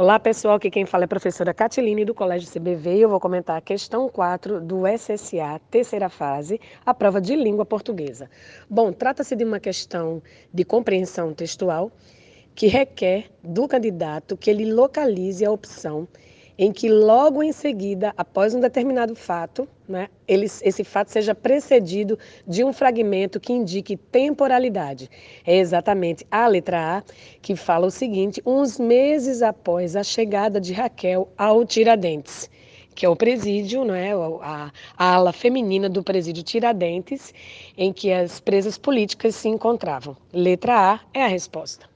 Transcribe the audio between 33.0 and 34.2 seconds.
é o presídio, não é?